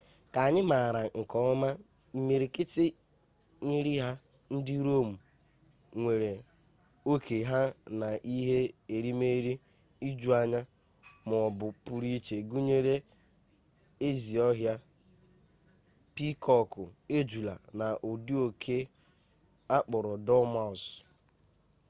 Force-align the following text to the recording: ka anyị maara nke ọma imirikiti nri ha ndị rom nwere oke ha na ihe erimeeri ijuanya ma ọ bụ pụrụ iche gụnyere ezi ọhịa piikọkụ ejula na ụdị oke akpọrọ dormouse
ka 0.33 0.39
anyị 0.47 0.61
maara 0.71 1.01
nke 1.19 1.37
ọma 1.51 1.69
imirikiti 2.17 2.85
nri 3.69 3.93
ha 4.03 4.09
ndị 4.53 4.75
rom 4.87 5.09
nwere 6.01 6.31
oke 7.13 7.37
ha 7.49 7.61
na 7.99 8.09
ihe 8.37 8.59
erimeeri 8.95 9.53
ijuanya 10.09 10.59
ma 11.27 11.35
ọ 11.47 11.49
bụ 11.57 11.67
pụrụ 11.83 12.07
iche 12.17 12.37
gụnyere 12.49 12.95
ezi 14.07 14.33
ọhịa 14.49 14.73
piikọkụ 16.15 16.83
ejula 17.17 17.55
na 17.79 17.87
ụdị 18.09 18.33
oke 18.47 18.77
akpọrọ 19.77 20.11
dormouse 20.25 20.91